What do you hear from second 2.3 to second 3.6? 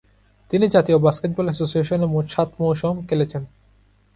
সাত মৌসুম খেলেছেন।